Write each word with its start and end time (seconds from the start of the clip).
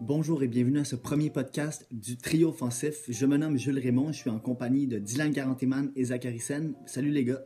Bonjour 0.00 0.42
et 0.42 0.48
bienvenue 0.48 0.80
à 0.80 0.84
ce 0.84 0.94
premier 0.94 1.30
podcast 1.30 1.86
du 1.90 2.18
trio 2.18 2.50
offensif. 2.50 3.04
Je 3.08 3.24
me 3.24 3.38
nomme 3.38 3.56
Jules 3.56 3.78
Raymond, 3.78 4.12
je 4.12 4.18
suis 4.18 4.30
en 4.30 4.38
compagnie 4.38 4.86
de 4.86 4.98
Dylan 4.98 5.30
Garanteman 5.32 5.90
et 5.96 6.04
Zachary 6.04 6.38
Sen. 6.38 6.74
Salut 6.84 7.10
les 7.10 7.24
gars. 7.24 7.40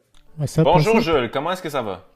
Bonjour 0.58 1.00
Jules, 1.00 1.30
comment 1.32 1.52
est-ce 1.52 1.62
que 1.62 1.70
ça 1.70 1.82
va? 1.82 2.08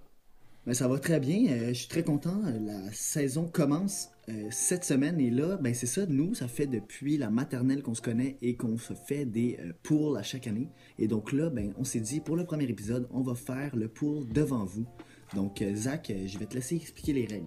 Ben, 0.67 0.75
ça 0.75 0.89
va 0.89 0.99
très 0.99 1.21
bien, 1.21 1.53
euh, 1.53 1.69
je 1.69 1.75
suis 1.75 1.89
très 1.89 2.03
content. 2.03 2.41
La 2.67 2.91
saison 2.91 3.47
commence 3.47 4.09
euh, 4.29 4.49
cette 4.51 4.85
semaine 4.85 5.21
et 5.21 5.31
là, 5.31 5.56
ben, 5.60 5.72
c'est 5.72 5.87
ça, 5.87 6.04
nous, 6.06 6.35
ça 6.35 6.48
fait 6.48 6.66
depuis 6.66 7.16
la 7.16 7.30
maternelle 7.30 7.82
qu'on 7.82 7.94
se 7.94 8.03
connaît 8.03 8.37
et 8.42 8.56
qu'on 8.56 8.76
se 8.76 8.94
fait 8.94 9.26
des 9.26 9.58
euh, 9.60 9.72
poules 9.85 10.16
à 10.16 10.24
chaque 10.24 10.48
année. 10.48 10.69
Et 10.98 11.06
donc 11.06 11.32
là, 11.32 11.48
ben, 11.48 11.72
on 11.78 11.85
s'est 11.85 12.01
dit, 12.01 12.19
pour 12.19 12.35
le 12.35 12.44
premier 12.44 12.64
épisode, 12.64 13.06
on 13.12 13.21
va 13.21 13.37
faire 13.37 13.76
le 13.76 13.87
pool 13.87 14.26
devant 14.32 14.64
vous. 14.64 14.87
Donc 15.35 15.62
Zach, 15.74 16.12
je 16.27 16.38
vais 16.38 16.46
te 16.46 16.55
laisser 16.55 16.77
expliquer 16.77 17.12
les 17.12 17.27
règles. 17.27 17.46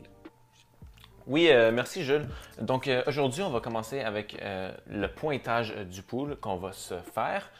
Oui, 1.27 1.49
merci 1.73 2.03
Jules. 2.03 2.25
Donc 2.61 2.89
aujourd'hui, 3.05 3.43
on 3.43 3.49
va 3.49 3.59
commencer 3.59 3.99
avec 3.99 4.37
le 4.89 5.07
pointage 5.07 5.75
du 5.75 6.01
pool 6.01 6.37
qu'on 6.37 6.55
va 6.55 6.71
se 6.71 6.95
faire. 7.13 7.51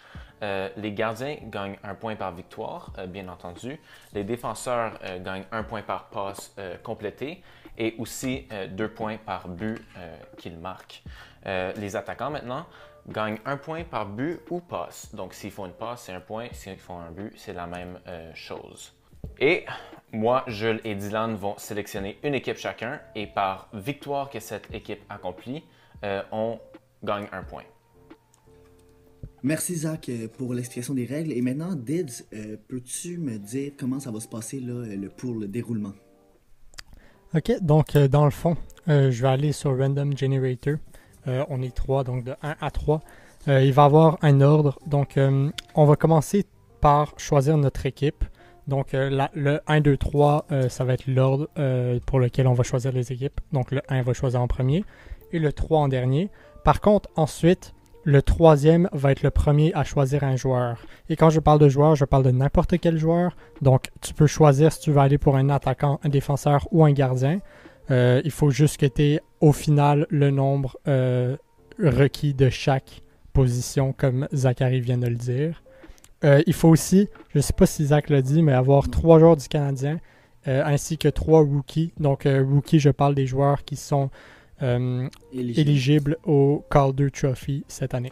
Euh, 0.44 0.70
les 0.78 0.92
gardiens 0.92 1.38
gagnent 1.44 1.78
un 1.84 1.96
point 1.96 2.16
par 2.16 2.32
victoire, 2.32 2.92
euh, 2.98 3.08
bien 3.08 3.28
entendu. 3.28 3.80
Les 4.14 4.24
défenseurs 4.24 5.00
euh, 5.04 5.20
gagnent 5.20 5.46
un 5.52 5.64
point 5.64 5.82
par 5.82 6.06
passe 6.06 6.56
complété 6.84 7.42
et 7.78 7.96
aussi 8.00 8.48
deux 8.72 8.90
points 8.90 9.18
par 9.18 9.48
but 9.48 9.80
qu'ils 10.38 10.58
marquent. 10.58 11.04
les 11.46 11.96
attaquants 11.96 12.32
maintenant 12.32 12.66
gagnent 13.08 13.38
un 13.46 13.58
point 13.58 13.84
par 13.84 14.08
but 14.08 14.40
ou 14.50 14.60
passe. 14.60 15.14
Donc 15.14 15.36
s'ils 15.36 15.52
font 15.52 15.68
une 15.68 15.74
passe, 15.74 16.04
c'est 16.04 16.14
un 16.14 16.20
point. 16.20 16.48
S'ils 16.54 16.80
font 16.80 17.00
un 17.00 17.12
but, 17.12 17.34
c'est 17.38 17.54
la 17.54 17.68
même 17.68 18.00
chose. 18.34 18.97
Et 19.40 19.66
moi, 20.12 20.44
Jules 20.48 20.82
et 20.84 20.96
Dylan 20.96 21.36
vont 21.36 21.58
sélectionner 21.58 22.18
une 22.24 22.34
équipe 22.34 22.58
chacun 22.58 23.00
et 23.16 23.28
par 23.28 23.70
victoire 23.74 24.30
que 24.30 24.40
cette 24.40 24.74
équipe 24.74 25.02
accomplit, 25.10 25.64
on 26.32 26.60
gagne 27.04 27.28
un 27.32 27.44
point. 27.44 27.64
Merci 29.44 29.76
Zach 29.76 30.10
euh, 30.10 30.28
pour 30.28 30.54
l'explication 30.54 30.94
des 30.94 31.06
règles. 31.06 31.32
Et 31.32 31.42
maintenant, 31.42 31.76
Dids, 31.76 32.24
euh, 32.34 32.58
peux-tu 32.68 33.18
me 33.18 33.38
dire 33.38 33.74
comment 33.78 34.00
ça 34.00 34.12
va 34.12 34.20
se 34.20 34.28
passer 34.28 34.60
là, 34.60 34.84
le, 34.86 35.10
pour 35.10 35.36
le 35.36 35.48
déroulement? 35.48 35.94
Ok, 37.36 37.52
donc 37.62 37.96
euh, 37.96 38.08
dans 38.08 38.26
le 38.26 38.32
fond, 38.32 38.58
je 38.88 39.22
vais 39.22 39.28
aller 39.28 39.52
sur 39.52 39.78
Random 39.78 40.18
Generator. 40.18 40.76
on 41.26 41.62
est 41.62 41.76
trois, 41.76 42.04
donc 42.04 42.24
de 42.24 42.34
1 42.42 42.56
à 42.60 42.72
3. 42.72 43.02
il 43.48 43.74
va 43.74 43.84
y 43.84 43.86
avoir 43.86 44.18
un 44.22 44.42
ordre. 44.42 44.80
Donc 44.88 45.20
on 45.76 45.86
va 45.86 45.96
commencer 45.98 46.46
par 46.80 47.14
choisir 47.20 47.58
notre 47.58 47.86
équipe. 47.86 48.24
Donc 48.68 48.90
le 48.92 49.60
1, 49.66 49.82
2, 49.82 49.98
3, 49.98 50.48
ça 50.70 50.84
va 50.84 50.94
être 50.94 51.08
l'ordre 51.08 51.48
pour 52.06 52.20
lequel 52.20 52.48
on 52.48 52.54
va 52.54 52.64
choisir 52.64 52.92
les 52.92 53.12
équipes. 53.12 53.40
Donc 53.54 53.72
le 53.72 53.82
1 53.88 54.02
va 54.02 54.14
choisir 54.14 54.42
en 54.42 54.48
premier 54.48 54.84
et 55.32 55.40
le 55.40 55.54
3 55.54 55.80
en 55.80 55.88
dernier. 55.88 56.30
Par 56.64 56.82
contre, 56.82 57.10
ensuite, 57.16 57.74
le 58.08 58.22
troisième 58.22 58.88
va 58.94 59.12
être 59.12 59.22
le 59.22 59.32
premier 59.32 59.74
à 59.74 59.84
choisir 59.84 60.24
un 60.24 60.38
joueur. 60.38 60.78
Et 61.10 61.18
quand 61.18 61.30
je 61.30 61.42
parle 61.42 61.60
de 61.60 61.68
joueur, 61.68 61.96
je 61.96 62.06
parle 62.06 62.24
de 62.24 62.32
n'importe 62.32 62.80
quel 62.80 62.98
joueur. 62.98 63.36
Donc, 63.62 63.90
tu 64.02 64.14
peux 64.14 64.28
choisir 64.28 64.72
si 64.72 64.80
tu 64.80 64.92
veux 64.92 65.00
aller 65.00 65.18
pour 65.18 65.36
un 65.36 65.50
attaquant, 65.50 66.00
un 66.04 66.10
défenseur 66.10 66.68
ou 66.72 66.86
un 66.86 66.94
gardien. 66.94 67.42
Euh, 67.92 68.22
il 68.24 68.32
faut 68.32 68.50
juste 68.50 68.78
que 68.78 68.86
tu 68.86 69.02
aies 69.02 69.22
au 69.42 69.52
final 69.52 70.08
le 70.10 70.32
nombre 70.32 70.78
euh, 70.88 71.36
requis 71.80 72.34
de 72.34 72.50
chaque 72.50 73.02
position, 73.34 73.92
comme 73.92 74.30
Zachary 74.34 74.80
vient 74.80 74.98
de 74.98 75.08
le 75.08 75.16
dire. 75.16 75.62
Euh, 76.24 76.42
il 76.48 76.54
faut 76.54 76.70
aussi, 76.70 77.10
je 77.30 77.40
ne 77.40 77.42
sais 77.42 77.54
pas 77.54 77.66
si 77.66 77.86
Zach 77.86 78.10
l'a 78.10 78.22
dit, 78.22 78.42
mais 78.42 78.54
avoir 78.54 78.90
trois 78.90 79.20
joueurs 79.20 79.38
du 79.38 79.48
Canadien 79.48 80.00
ainsi 80.46 80.98
que 80.98 81.10
trois 81.10 81.42
rookies. 81.42 81.92
Donc, 82.00 82.24
rookies, 82.26 82.80
je 82.80 82.90
parle 82.90 83.16
des 83.16 83.26
joueurs 83.26 83.66
qui 83.66 83.76
sont 83.76 84.10
euh, 84.64 85.08
éligible. 85.32 86.18
au 86.26 86.66
Calder 86.72 87.12
Trophy 87.12 87.64
cette 87.68 87.94
année. 87.94 88.12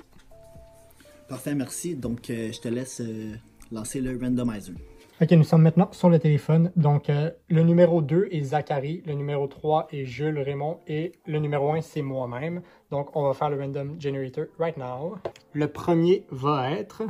Parfait, 1.28 1.56
merci. 1.56 1.96
Donc, 1.96 2.30
euh, 2.30 2.52
je 2.52 2.60
te 2.60 2.68
laisse 2.68 3.02
euh, 3.02 3.34
lancer 3.72 4.00
le 4.00 4.18
randomizer. 4.20 4.76
Ok, 5.22 5.32
nous 5.32 5.44
sommes 5.44 5.64
maintenant 5.64 5.90
sur 5.92 6.10
le 6.10 6.20
téléphone. 6.20 6.72
Donc, 6.76 7.08
le 7.08 7.64
numéro 7.64 8.02
2 8.02 8.28
est 8.32 8.42
Zachary, 8.42 9.02
le 9.06 9.14
numéro 9.14 9.48
3 9.48 9.88
est 9.94 10.04
Jules 10.04 10.38
Raymond 10.40 10.82
et 10.88 11.14
le 11.26 11.40
numéro 11.40 11.72
1 11.72 11.80
c'est 11.80 12.02
moi-même. 12.02 12.62
Donc, 12.92 13.16
on 13.16 13.24
va 13.24 13.34
faire 13.34 13.50
le 13.50 13.58
random 13.58 13.96
generator 13.98 14.48
right 14.60 14.76
now. 14.76 15.16
Le 15.54 15.70
premier 15.70 16.26
va 16.32 16.70
être 16.70 17.04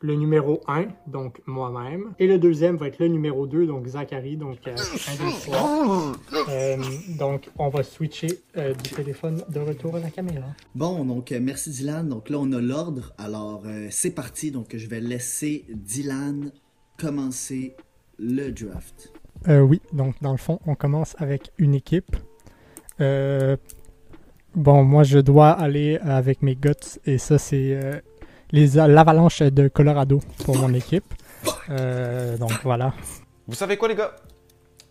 le 0.00 0.14
numéro 0.14 0.60
1, 0.68 0.86
donc 1.06 1.40
moi-même. 1.46 2.12
Et 2.18 2.26
le 2.26 2.38
deuxième 2.38 2.76
va 2.76 2.88
être 2.88 2.98
le 2.98 3.08
numéro 3.08 3.46
2, 3.46 3.66
donc 3.66 3.86
Zachary, 3.86 4.36
donc 4.36 4.58
1, 4.66 4.74
2, 4.74 4.76
3. 5.46 6.12
donc 7.18 7.48
on 7.58 7.68
va 7.68 7.82
switcher 7.82 8.40
euh, 8.56 8.74
du 8.74 8.90
téléphone 8.90 9.42
de 9.48 9.60
retour 9.60 9.96
à 9.96 10.00
la 10.00 10.10
caméra. 10.10 10.46
Bon, 10.74 11.04
donc 11.04 11.32
euh, 11.32 11.38
merci 11.40 11.70
Dylan. 11.70 12.08
Donc 12.08 12.30
là 12.30 12.38
on 12.40 12.52
a 12.52 12.60
l'ordre. 12.60 13.12
Alors 13.18 13.62
euh, 13.66 13.88
c'est 13.90 14.10
parti. 14.10 14.50
Donc 14.50 14.76
je 14.76 14.86
vais 14.86 15.00
laisser 15.00 15.64
Dylan 15.68 16.52
commencer 16.98 17.76
le 18.18 18.50
draft. 18.50 19.12
oui, 19.46 19.80
donc 19.92 20.14
dans 20.22 20.32
le 20.32 20.38
fond 20.38 20.60
on 20.66 20.74
commence 20.74 21.14
avec 21.18 21.50
une 21.58 21.74
équipe. 21.74 22.16
bon, 22.98 24.84
moi 24.84 25.02
je 25.02 25.18
dois 25.18 25.50
aller 25.50 25.98
avec 25.98 26.42
mes 26.42 26.54
guts 26.56 26.98
et 27.04 27.18
ça 27.18 27.38
c'est 27.38 28.02
l'avalanche 28.64 29.42
de 29.42 29.68
Colorado 29.68 30.20
pour 30.44 30.56
mon 30.56 30.72
équipe. 30.74 31.04
Euh, 31.70 32.36
donc 32.38 32.52
voilà. 32.62 32.94
Vous 33.46 33.54
savez 33.54 33.76
quoi 33.76 33.88
les 33.88 33.94
gars? 33.94 34.16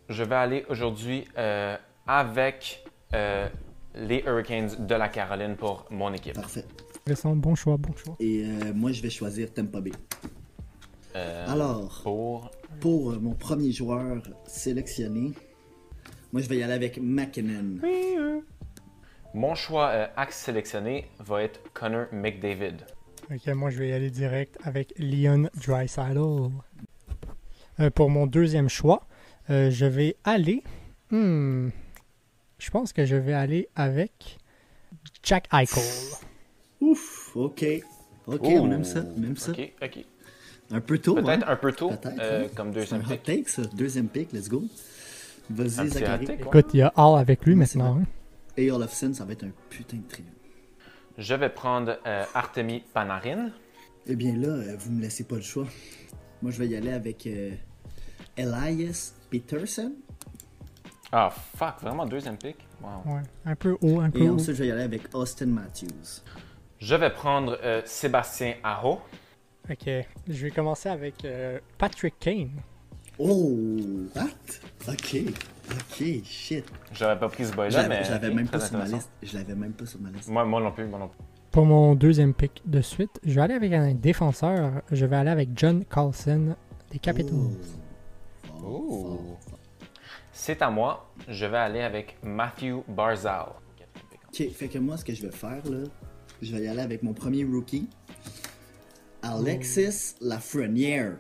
Je 0.08 0.24
vais 0.24 0.36
aller 0.36 0.66
aujourd'hui 0.70 1.26
euh, 1.38 1.76
avec 2.06 2.86
euh, 3.14 3.50
les 3.96 4.24
Hurricanes 4.26 4.88
de 4.88 4.96
la 4.96 5.10
Caroline 5.10 5.56
pour 5.56 5.86
mon 5.90 6.14
équipe. 6.14 6.36
Parfait. 6.36 6.66
Bon 7.24 7.56
choix, 7.56 7.78
bon 7.78 7.94
choix. 7.96 8.16
Et 8.20 8.46
moi 8.74 8.92
je 8.92 9.02
vais 9.02 9.10
choisir 9.10 9.54
Tampa 9.54 9.82
Bay. 9.82 9.92
Alors, 11.48 12.02
pour... 12.04 12.52
pour 12.82 13.14
mon 13.22 13.34
premier 13.34 13.72
joueur 13.72 14.22
sélectionné, 14.46 15.32
moi 16.34 16.42
je 16.42 16.50
vais 16.50 16.58
y 16.58 16.64
aller 16.64 16.74
avec 16.74 17.00
McKinnon. 17.02 17.80
Mon 19.34 19.56
choix 19.56 19.88
axe 20.16 20.38
sélectionné 20.38 21.10
va 21.20 21.44
être 21.44 21.62
Connor 21.74 22.08
McDavid. 22.12 22.78
Ok, 23.32 23.48
moi 23.48 23.72
je 23.72 23.80
vais 23.80 23.90
y 23.90 23.92
aller 23.92 24.12
direct 24.12 24.58
avec 24.64 24.94
Leon 25.00 25.50
Dreisaitl. 25.56 26.52
Euh, 27.80 27.90
pour 27.90 28.10
mon 28.10 28.28
deuxième 28.28 28.70
choix, 28.70 29.08
euh, 29.50 29.72
je 29.72 29.86
vais 29.86 30.16
aller. 30.24 30.64
Hmm, 31.10 31.70
je 32.60 32.70
pense 32.70 32.94
que 32.94 33.06
je 33.06 33.16
vais 33.16 33.34
aller 33.34 33.68
avec 33.76 34.38
Jack 35.24 35.48
Eichel. 35.52 35.84
Ouf, 36.82 37.36
ok. 37.36 37.66
Ok, 38.28 38.42
on 38.44 38.72
aime 38.72 38.84
ça. 38.84 39.04
On 39.18 39.24
aime 39.24 39.38
ça. 39.38 39.52
Ok, 39.52 39.74
ok. 39.82 40.06
Un 40.72 40.82
peu 40.82 41.00
tôt. 41.00 41.16
Peut-être 41.16 41.48
hein? 41.48 41.52
un 41.52 41.56
peu 41.56 41.72
tôt, 41.72 41.92
euh, 42.20 42.48
comme 42.56 42.72
deuxième 42.72 43.02
pick. 43.02 43.12
Un 43.12 43.14
hot 43.14 43.18
take, 43.24 43.50
ça. 43.50 43.62
Deuxième 43.74 44.08
pick, 44.08 44.32
let's 44.34 44.50
go. 44.50 44.64
Vas-y, 45.50 45.90
Zachary. 45.90 46.28
Écoute, 46.32 46.68
il 46.74 46.78
y 46.78 46.82
a 46.84 46.94
Hall 46.96 47.20
avec 47.20 47.46
lui 47.46 47.56
maintenant. 47.56 48.00
Hein. 48.00 48.06
Et 48.58 48.72
Olofsson, 48.72 49.14
ça 49.14 49.26
va 49.26 49.34
être 49.34 49.44
un 49.44 49.52
putain 49.70 49.98
de 49.98 50.08
trio. 50.08 50.26
Je 51.18 51.34
vais 51.34 51.50
prendre 51.50 51.98
euh, 52.06 52.24
Artemi 52.34 52.84
Panarin. 52.94 53.50
Eh 54.08 54.16
bien 54.16 54.36
là, 54.36 54.50
euh, 54.50 54.76
vous 54.78 54.92
me 54.92 55.02
laissez 55.02 55.24
pas 55.24 55.36
le 55.36 55.42
choix. 55.42 55.66
Moi, 56.42 56.52
je 56.52 56.60
vais 56.60 56.68
y 56.68 56.76
aller 56.76 56.92
avec 56.92 57.26
euh, 57.28 57.52
Elias 58.38 59.14
Peterson. 59.30 59.94
Ah, 61.12 61.30
fuck, 61.56 61.76
vraiment 61.82 62.06
deuxième 62.06 62.38
pick? 62.38 62.58
Wow. 62.82 63.14
Ouais, 63.14 63.22
un 63.46 63.56
peu 63.56 63.78
haut, 63.82 64.02
un 64.02 64.10
peu 64.10 64.20
Et 64.20 64.30
haut. 64.30 64.36
ensuite, 64.36 64.56
je 64.56 64.64
vais 64.64 64.68
y 64.68 64.72
aller 64.72 64.84
avec 64.84 65.16
Austin 65.16 65.46
Matthews. 65.48 66.22
Je 66.80 66.96
vais 66.96 67.10
prendre 67.10 67.58
Sébastien 67.86 68.56
Aho. 68.64 69.00
Ok, 69.70 69.86
je 70.28 70.44
vais 70.46 70.52
commencer 70.52 70.90
avec 70.90 71.26
Patrick 71.78 72.20
Kane. 72.20 72.52
Oh, 73.18 73.58
what? 74.16 74.28
Ok. 74.88 75.24
Ok, 75.72 76.04
shit. 76.24 76.66
J'avais 76.94 77.20
pas 77.20 77.30
pris 77.30 77.46
ce 77.46 77.54
boy-là, 77.54 77.88
mais. 77.88 78.04
Je 78.04 78.12
l'avais 78.12 78.34
même 78.34 78.48
pas 78.48 78.60
sur 78.60 78.78
ma 78.78 78.86
liste. 78.86 79.10
Je 79.24 79.38
l'avais 79.38 79.56
même 79.56 79.74
pas 79.74 79.86
sur 79.86 80.00
ma 80.00 80.10
liste. 80.10 80.30
Moi, 80.30 80.46
moi 80.46 80.62
non 80.62 80.72
plus, 80.72 80.86
moi 80.86 81.00
non 81.00 81.08
plus. 81.08 81.18
Pour 81.52 81.66
mon 81.66 81.96
deuxième 81.96 82.34
pick 82.34 82.62
de 82.66 82.82
suite, 82.82 83.20
je 83.24 83.34
vais 83.34 83.42
aller 83.42 83.54
avec 83.54 83.72
un 83.72 83.94
défenseur. 83.94 84.82
Je 84.92 85.06
vais 85.06 85.16
aller 85.16 85.30
avec 85.30 85.50
John 85.56 85.86
Carlson 85.86 86.56
des 86.92 87.00
Capitals. 87.00 87.36
Oh. 88.62 89.38
C'est 90.34 90.62
à 90.62 90.70
moi. 90.70 91.10
Je 91.30 91.46
vais 91.46 91.58
aller 91.58 91.82
avec 91.82 92.18
Matthew 92.22 92.84
Barzal. 92.90 93.54
Ok, 94.28 94.50
fait 94.52 94.68
que 94.68 94.80
moi, 94.80 94.98
ce 94.98 95.06
que 95.06 95.16
je 95.16 95.22
vais 95.22 95.32
faire, 95.32 95.66
là, 95.70 95.84
je 96.42 96.52
vais 96.54 96.66
y 96.66 96.68
aller 96.68 96.82
avec 96.82 97.02
mon 97.02 97.14
premier 97.14 97.46
rookie, 97.46 97.88
Alexis 99.22 100.16
Lafrenière. 100.20 101.16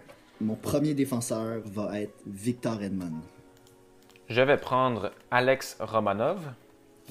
Mon 0.46 0.56
premier 0.56 0.94
défenseur 0.94 1.62
va 1.66 2.00
être 2.00 2.14
Victor 2.28 2.82
Edmond. 2.84 3.14
Je 4.30 4.42
vais 4.42 4.58
prendre 4.58 5.12
Alex 5.32 5.78
Romanov, 5.80 6.40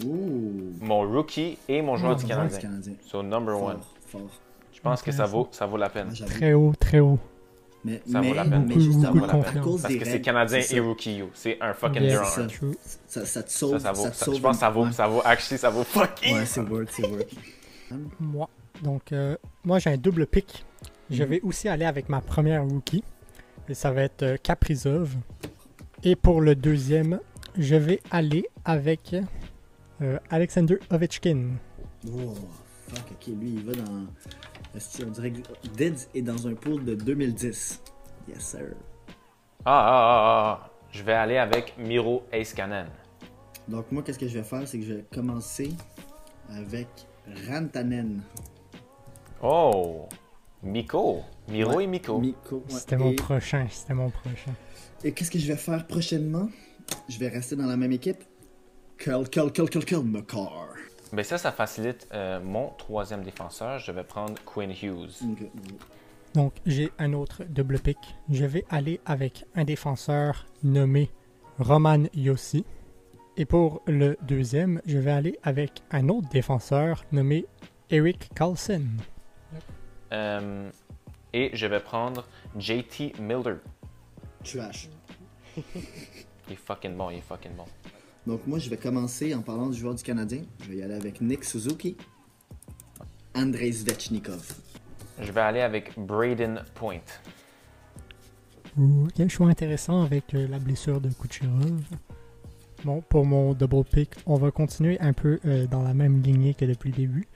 mon 0.05 1.01
rookie 1.11 1.59
et 1.69 1.83
mon 1.83 1.97
joueur 1.97 2.17
du 2.17 2.25
Canadien. 2.27 2.71
So 3.07 3.23
number 3.23 3.61
one. 3.61 3.79
Je 4.73 4.81
pense 4.81 5.03
que 5.03 5.11
ça 5.13 5.25
vaut, 5.27 5.49
ça 5.51 5.67
vaut 5.67 5.77
la 5.77 5.89
peine. 5.89 6.13
très 6.13 6.53
haut, 6.53 6.73
très 6.79 7.01
haut. 7.01 7.19
Mais, 7.85 8.01
Ça 8.11 8.23
vaut 8.23 8.33
la 8.33 8.45
peine. 8.47 8.65
mais 8.67 8.75
cause 9.61 9.83
Parce 9.83 9.93
des 9.93 9.99
que 9.99 10.07
c'est 10.07 10.21
Canadien 10.23 10.59
et 10.59 10.63
ça. 10.63 10.81
Rookie. 10.81 11.23
C'est 11.35 11.59
un 11.61 11.75
fucking 11.75 12.03
Yeah, 12.03 12.15
2 12.15 12.21
en 12.21 12.25
c'est 12.25 12.41
1. 12.41 12.49
ça. 12.49 12.57
Ça, 13.07 13.27
ça 13.27 13.43
te 13.43 13.51
Ça, 13.51 13.59
sauve. 13.59 13.79
ça 13.79 13.93
vaut. 13.93 14.03
ça 14.05 14.11
te 14.11 14.17
ça- 14.17 14.25
sauve 14.25 14.37
je 14.37 14.41
pense 14.41 14.57
que 14.57 14.61
ça 14.61 14.71
vaut, 14.71 14.85
ouais. 14.85 14.93
ça 14.93 15.07
vaut. 15.07 15.21
Actually, 15.23 15.59
ça 15.59 15.69
vaut 15.71 15.85
fucking. 15.85 16.35
Ouais, 16.35 16.47
c'est 16.47 16.61
word, 16.63 16.85
c'est. 16.91 17.03
Moi. 18.21 18.49
Donc, 18.83 19.13
euh, 19.13 19.37
moi, 19.65 19.79
j'ai 19.81 19.91
un 19.91 19.97
double 19.99 20.27
pick. 20.27 20.65
Je 21.11 21.23
Mhm. 21.25 21.29
vais 21.29 21.41
aussi 21.43 21.69
aller 21.69 21.85
avec 21.85 22.09
ma 22.09 22.21
première 22.23 22.65
rookie. 22.65 23.05
Et 23.69 23.75
ça 23.75 23.91
va 23.93 24.03
être 24.03 24.23
euh, 24.23 24.37
Kaprizov. 24.43 25.15
Et 26.03 26.17
pour 26.17 26.41
le 26.41 26.55
deuxième, 26.55 27.21
je 27.57 27.77
vais 27.77 28.01
aller 28.11 28.47
avec 28.65 29.17
euh, 30.03 30.19
Alexander 30.31 30.79
Ovechkin. 30.91 31.53
Oh, 32.07 32.35
fuck, 32.89 33.05
ok, 33.13 33.27
lui, 33.29 33.55
il 33.55 33.65
va 33.65 33.73
dans. 33.73 34.07
On 35.07 35.11
dirait 35.11 35.31
que 35.31 35.41
Dids 35.77 36.09
est 36.15 36.23
dans 36.23 36.47
un 36.49 36.55
pool 36.55 36.85
de 36.85 36.95
2010. 36.95 37.81
Yes, 38.29 38.41
sir. 38.41 38.75
Ah, 39.65 39.67
ah, 39.67 39.87
ah, 39.87 40.61
ah. 40.63 40.71
Je 40.91 41.03
vais 41.03 41.13
aller 41.13 41.39
avec 41.39 41.75
Miro 41.79 42.25
Eiskanen. 42.33 42.89
Donc, 43.69 43.91
moi, 43.93 44.03
qu'est-ce 44.03 44.19
que 44.19 44.29
je 44.29 44.35
vais 44.35 44.45
faire, 44.45 44.67
c'est 44.67 44.79
que 44.79 44.85
je 44.85 44.95
vais 44.95 45.05
commencer 45.13 45.73
avec 46.51 46.89
Rantanen. 47.49 48.21
Oh! 49.43 50.09
Miko. 50.63 51.23
Miro 51.49 51.77
Ouais, 51.77 51.85
et 51.85 51.87
Miko. 51.87 52.19
Miko. 52.19 52.57
ouais. 52.57 52.63
C'était 52.79 52.97
mon 52.97 53.11
Et- 53.11 53.17
prochain. 53.17 53.67
C'était 53.71 53.95
mon 53.95 54.11
prochain. 54.11 54.53
Et 55.03 55.13
qu'est-ce 55.13 55.31
que 55.31 55.39
je 55.39 55.47
vais 55.47 55.57
faire 55.59 55.87
prochainement? 55.87 56.49
Je 57.09 57.19
vais 57.19 57.29
rester 57.29 57.57
dans 57.57 57.67
la 57.67 57.77
même 57.77 57.93
équipe. 57.93 58.23
Curl, 58.97 59.29
curl, 59.29 59.53
curl, 59.53 59.69
curl, 59.69 59.85
curl, 59.85 60.05
McCarr. 60.05 60.69
Ben 61.13 61.23
ça, 61.25 61.37
ça 61.39 61.53
facilite 61.53 62.09
euh, 62.13 62.41
mon 62.43 62.71
troisième 62.79 63.23
défenseur. 63.23 63.79
Je 63.79 63.93
vais 63.93 64.05
prendre 64.05 64.35
Quinn 64.45 64.71
Hughes. 64.71 65.23
Donc, 66.35 66.55
j'ai 66.67 66.91
un 66.99 67.13
autre 67.13 67.45
double 67.45 67.79
pick. 67.79 67.99
Je 68.31 68.45
vais 68.45 68.65
aller 68.71 69.01
avec 69.07 69.45
un 69.55 69.65
défenseur 69.65 70.47
nommé 70.63 71.11
Roman 71.59 72.05
Yossi. 72.15 72.65
Et 73.37 73.45
pour 73.45 73.83
le 73.87 74.17
deuxième, 74.23 74.81
je 74.87 74.99
vais 74.99 75.11
aller 75.13 75.39
avec 75.43 75.83
un 75.91 76.09
autre 76.09 76.29
défenseur 76.31 77.05
nommé 77.13 77.47
Eric 77.91 78.31
Carlson. 78.35 78.83
Euh, 80.13 80.71
et 81.35 81.51
je 81.53 81.67
vais 81.67 81.81
prendre 81.81 82.27
JT 82.57 83.15
Miller. 83.21 83.59
Trash. 84.43 84.89
Il 85.57 86.53
est 86.53 86.57
fucking 86.57 86.95
bon, 86.97 87.11
il 87.11 87.19
est 87.19 87.23
fucking 87.23 87.53
bon. 87.57 87.65
Donc, 88.27 88.47
moi, 88.47 88.59
je 88.59 88.71
vais 88.71 88.77
commencer 88.77 89.35
en 89.35 89.43
parlant 89.43 89.69
du 89.69 89.79
joueur 89.79 89.95
du 89.95 90.03
Canadien. 90.03 90.43
Je 90.63 90.71
vais 90.71 90.77
y 90.77 90.83
aller 90.83 90.95
avec 90.95 91.21
Nick 91.21 91.45
Suzuki. 91.45 91.97
Andrei 93.35 93.73
Svechnikov. 93.73 94.55
Je 95.21 95.33
vais 95.33 95.41
aller 95.41 95.61
avec 95.61 95.99
Braden 95.99 96.63
Point. 96.75 97.01
Ouh, 98.79 99.09
Quel 99.15 99.31
choix 99.31 99.49
intéressant 99.49 100.03
avec 100.03 100.35
euh, 100.35 100.47
la 100.49 100.59
blessure 100.59 101.01
de 101.01 101.09
Kucherov. 101.11 101.83
Bon, 102.85 103.01
pour 103.01 103.25
mon 103.25 103.55
double 103.55 103.85
pick, 103.85 104.11
on 104.27 104.37
va 104.37 104.51
continuer 104.51 105.01
un 105.01 105.13
peu 105.13 105.41
euh, 105.47 105.67
dans 105.67 105.83
la 105.83 105.95
même 105.95 106.23
lignée 106.23 106.55
que 106.55 106.65
depuis 106.65 106.91
le 106.91 106.97
début. 106.97 107.29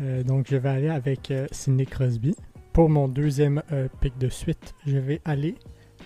Euh, 0.00 0.22
donc, 0.22 0.46
je 0.48 0.56
vais 0.56 0.68
aller 0.68 0.88
avec 0.88 1.30
euh, 1.30 1.46
Sidney 1.50 1.86
Crosby. 1.86 2.34
Pour 2.72 2.88
mon 2.88 3.06
deuxième 3.08 3.62
euh, 3.72 3.88
pick 4.00 4.16
de 4.18 4.28
suite, 4.28 4.74
je 4.86 4.96
vais 4.96 5.20
aller 5.24 5.56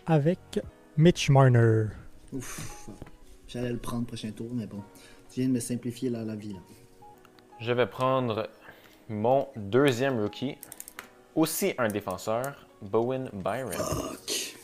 avec 0.07 0.61
Mitch 0.97 1.31
Marner. 1.31 1.85
Ouf. 2.33 2.89
J'allais 3.47 3.71
le 3.71 3.79
prendre 3.79 4.07
prochain 4.07 4.31
tour, 4.33 4.51
mais 4.53 4.67
bon. 4.67 4.83
Tu 5.31 5.41
viens 5.41 5.49
de 5.49 5.55
me 5.55 5.61
simplifier 5.61 6.11
la, 6.11 6.25
la 6.25 6.35
vie, 6.35 6.53
là. 6.55 6.59
Je 7.61 7.73
vais 7.73 7.87
prendre 7.87 8.49
mon 9.09 9.47
deuxième 9.57 10.21
rookie. 10.21 10.57
Aussi 11.37 11.75
un 11.79 11.89
défenseur, 11.89 12.67
Bowen 12.83 13.31
Byron. 13.33 13.73
Fuck. 13.73 14.57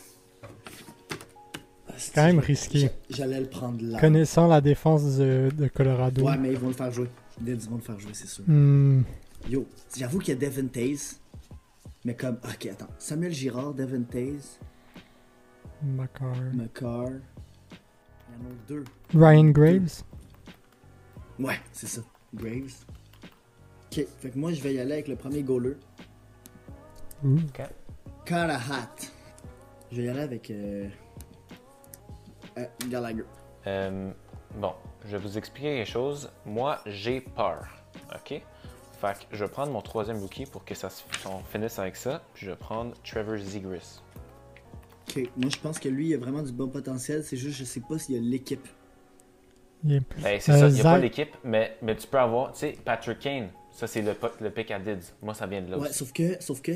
C'est 1.95 2.15
quand 2.15 2.25
même 2.25 2.39
risqué. 2.39 2.89
J'allais 3.09 3.39
le 3.39 3.47
prendre 3.47 3.79
là. 3.81 3.99
Connaissant 3.99 4.47
la 4.47 4.59
défense 4.59 5.15
de, 5.17 5.49
de 5.55 5.67
Colorado. 5.67 6.23
Ouais, 6.23 6.37
mais 6.37 6.51
ils 6.51 6.57
vont 6.57 6.67
le 6.67 6.73
faire 6.73 6.91
jouer. 6.91 7.07
Ils 7.45 7.55
vont 7.55 7.75
le 7.77 7.81
faire 7.81 7.99
jouer, 7.99 8.11
c'est 8.13 8.27
sûr. 8.27 8.43
hmm, 8.45 9.03
Yo, 9.49 9.65
j'avoue 9.95 10.19
qu'il 10.19 10.33
y 10.33 10.37
a 10.37 10.39
Devin 10.49 10.67
Taze. 10.67 11.19
Mais 12.05 12.15
comme. 12.15 12.37
Ok, 12.43 12.65
attends. 12.65 12.87
Samuel 12.97 13.31
Girard, 13.31 13.73
Devin 13.73 14.03
Taze, 14.03 14.59
Makar. 15.81 16.35
McCarr. 16.53 17.09
Il 18.29 18.35
y 18.35 18.47
en 18.47 18.49
a 18.49 18.53
deux. 18.67 18.83
Ryan 19.13 19.49
Graves. 19.51 20.03
Ouais, 21.39 21.59
c'est 21.71 21.87
ça. 21.87 22.01
Graves. 22.33 22.85
Ok, 23.85 24.05
fait 24.19 24.29
que 24.31 24.37
moi, 24.37 24.51
je 24.51 24.61
vais 24.61 24.73
y 24.73 24.79
aller 24.79 24.93
avec 24.93 25.07
le 25.07 25.15
premier 25.15 25.43
goaler. 25.43 25.75
Ouh. 27.23 27.39
Karahat. 28.25 28.95
Je 29.91 29.97
vais 29.97 30.07
y 30.07 30.09
aller 30.09 30.21
avec. 30.21 30.49
Euh... 30.51 30.89
euh, 32.57 32.65
Gallagher. 32.89 33.25
Euh, 33.67 34.11
bon, 34.55 34.73
je 35.05 35.11
vais 35.11 35.19
vous 35.19 35.37
expliquer 35.37 35.77
quelque 35.77 35.89
chose. 35.91 36.31
Moi, 36.45 36.79
j'ai 36.85 37.21
peur. 37.21 37.67
OK? 38.13 38.41
Fait 39.03 39.13
que 39.29 39.35
je 39.35 39.43
vais 39.43 39.51
prendre 39.51 39.71
mon 39.71 39.81
troisième 39.81 40.17
rookie 40.17 40.45
pour 40.45 40.63
que 40.63 40.73
ça 40.75 40.89
se- 40.89 41.03
on 41.27 41.39
finisse 41.51 41.77
avec 41.77 41.95
ça. 41.97 42.23
Puis 42.33 42.45
je 42.45 42.51
vais 42.51 42.55
prendre 42.57 42.93
Trevor 43.03 43.37
Zegras. 43.37 44.01
Ok, 45.09 45.29
moi, 45.35 45.49
je 45.49 45.57
pense 45.57 45.77
que 45.79 45.89
lui, 45.89 46.09
il 46.09 46.13
a 46.13 46.17
vraiment 46.17 46.41
du 46.41 46.53
bon 46.53 46.69
potentiel. 46.69 47.23
C'est 47.23 47.35
juste, 47.35 47.57
je 47.57 47.65
sais 47.65 47.81
pas 47.81 47.99
s'il 47.99 48.15
y 48.15 48.17
a 48.17 48.21
l'équipe. 48.21 48.65
Yeah. 49.85 49.99
Ben, 50.21 50.39
c'est 50.39 50.53
Euh, 50.53 50.59
ça, 50.59 50.67
il 50.69 50.73
n'y 50.75 50.79
a 50.79 50.83
pas 50.83 50.93
Zach- 50.93 51.01
l'équipe, 51.01 51.35
mais, 51.43 51.75
mais 51.81 51.97
tu 51.97 52.07
peux 52.07 52.17
avoir, 52.17 52.53
tu 52.53 52.59
sais, 52.59 52.77
Patrick 52.85 53.19
Kane. 53.19 53.49
Ça, 53.71 53.87
c'est 53.87 54.01
le, 54.01 54.15
le 54.39 54.49
pick 54.51 54.71
à 54.71 54.79
Dids. 54.79 55.11
Moi, 55.21 55.33
ça 55.33 55.45
vient 55.47 55.61
de 55.61 55.71
là 55.71 55.77
Ouais, 55.79 55.89
aussi. 55.89 55.97
sauf 55.97 56.13
que, 56.13 56.41
sauf 56.41 56.61
que 56.61 56.71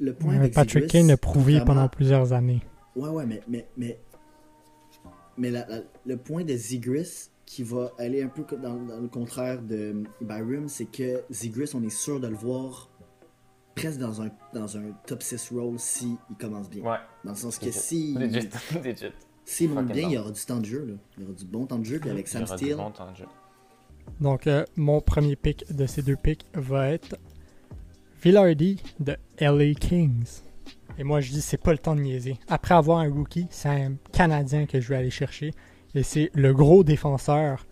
le 0.00 0.14
point 0.14 0.30
Ouais, 0.32 0.38
avec 0.38 0.54
Patrick 0.54 0.88
Kane 0.88 1.10
a 1.12 1.16
prouvé 1.16 1.52
vraiment- 1.52 1.66
pendant 1.66 1.88
plusieurs 1.88 2.32
années. 2.32 2.60
Ouais, 2.96 3.08
ouais, 3.10 3.26
mais, 3.26 3.40
mais, 3.46 3.66
mais, 3.76 3.98
mais 5.36 5.50
la- 5.50 5.66
la- 5.68 5.82
le 6.04 6.16
point 6.16 6.42
de 6.42 6.54
Zigris 6.54 7.28
qui 7.48 7.62
va 7.62 7.92
aller 7.98 8.22
un 8.22 8.28
peu 8.28 8.44
dans, 8.56 8.76
dans 8.76 9.00
le 9.00 9.08
contraire 9.08 9.62
de 9.62 10.02
Byram, 10.20 10.68
c'est 10.68 10.84
que 10.84 11.24
Zigris, 11.32 11.70
on 11.74 11.82
est 11.82 11.90
sûr 11.90 12.20
de 12.20 12.28
le 12.28 12.36
voir 12.36 12.90
presque 13.74 13.98
dans 13.98 14.20
un, 14.20 14.28
dans 14.52 14.76
un 14.76 14.92
top 15.06 15.22
6 15.22 15.52
role 15.54 15.78
si 15.78 16.18
il 16.28 16.36
commence 16.36 16.68
bien. 16.68 16.82
Ouais, 16.82 16.98
Dans 17.24 17.30
le 17.30 17.36
sens 17.36 17.58
que 17.58 17.70
si 17.70 18.14
legit, 18.14 18.50
legit. 18.84 19.12
s'il 19.46 19.70
monte 19.70 19.86
bien, 19.86 20.08
il 20.08 20.12
y 20.12 20.18
aura 20.18 20.30
du 20.30 20.44
temps 20.44 20.60
de 20.60 20.66
jeu. 20.66 20.84
Là. 20.84 20.94
Il 21.16 21.22
y 21.22 21.26
aura 21.26 21.34
du 21.34 21.44
bon 21.46 21.64
temps 21.64 21.78
de 21.78 21.84
jeu. 21.84 21.98
Puis 21.98 22.10
avec 22.10 22.28
Sam 22.28 22.46
Steele, 22.46 22.76
bon 22.76 22.90
temps 22.90 23.10
de 23.10 23.16
jeu. 23.16 23.26
Donc, 24.20 24.46
euh, 24.46 24.64
mon 24.76 25.00
premier 25.00 25.36
pick 25.36 25.64
de 25.74 25.86
ces 25.86 26.02
deux 26.02 26.16
picks 26.16 26.44
va 26.52 26.90
être 26.90 27.16
Villardy 28.22 28.82
de 29.00 29.16
LA 29.40 29.72
Kings. 29.72 30.42
Et 30.98 31.04
moi, 31.04 31.20
je 31.20 31.30
dis, 31.30 31.40
c'est 31.40 31.56
pas 31.56 31.72
le 31.72 31.78
temps 31.78 31.94
de 31.96 32.02
niaiser. 32.02 32.36
Après 32.48 32.74
avoir 32.74 32.98
un 32.98 33.10
rookie, 33.10 33.46
c'est 33.50 33.68
un 33.68 33.94
Canadien 34.12 34.66
que 34.66 34.80
je 34.80 34.88
vais 34.88 34.96
aller 34.96 35.10
chercher. 35.10 35.52
Et 35.94 36.02
c'est 36.02 36.30
le 36.34 36.52
gros 36.54 36.84
défenseur 36.84 37.66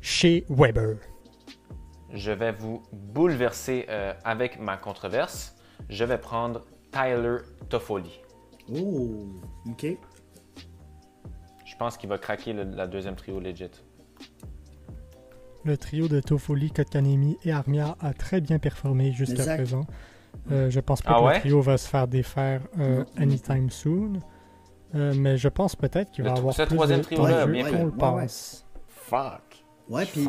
chez 0.00 0.44
Weber. 0.48 0.96
Je 2.12 2.32
vais 2.32 2.52
vous 2.52 2.82
bouleverser 2.92 3.86
euh, 3.88 4.12
avec 4.24 4.58
ma 4.58 4.76
controverse. 4.76 5.54
Je 5.88 6.04
vais 6.04 6.18
prendre 6.18 6.64
Tyler 6.90 7.36
Toffoli. 7.68 8.20
oh, 8.74 9.28
ok. 9.68 9.86
Je 11.64 11.76
pense 11.78 11.96
qu'il 11.96 12.08
va 12.08 12.18
craquer 12.18 12.52
le- 12.52 12.64
la 12.64 12.86
deuxième 12.86 13.14
trio 13.14 13.38
legit. 13.40 13.70
Le 15.64 15.76
trio 15.76 16.08
de 16.08 16.20
Toffoli, 16.20 16.70
Kotkanemi 16.70 17.36
et 17.44 17.52
Armia 17.52 17.96
a 18.00 18.12
très 18.14 18.40
bien 18.40 18.58
performé 18.58 19.12
jusqu'à 19.12 19.54
présent. 19.54 19.82
Euh, 20.50 20.70
je 20.70 20.80
pense 20.80 21.02
pas 21.02 21.12
Ah 21.16 21.18
que 21.20 21.24
ouais? 21.26 21.34
le 21.34 21.40
trio 21.40 21.60
va 21.60 21.76
se 21.76 21.86
faire 21.88 22.08
défaire 22.08 22.62
euh, 22.78 23.04
anytime 23.16 23.70
soon. 23.70 24.20
Euh, 24.94 25.14
mais 25.16 25.36
je 25.36 25.48
pense 25.48 25.76
peut-être 25.76 26.10
qu'il 26.10 26.24
va 26.24 26.32
avoir 26.32 26.54
ce 26.54 26.62
plus 26.62 26.74
troisième 26.74 26.98
de 27.00 27.04
trio-là 27.04 27.28
temps 27.30 27.36
de 27.36 27.40
a 27.42 27.46
jeu 27.46 27.52
bien 27.52 27.64
qu'on 27.64 27.70
le 27.70 27.90
Ouais, 27.90 27.90
ouais. 27.92 28.22
pense. 28.22 28.66
Fuck! 28.88 29.40
Ouais, 29.88 30.06
puis, 30.06 30.28